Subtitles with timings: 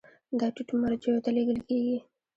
[0.39, 1.97] دا ټیټو مرجعو ته لیږل کیږي.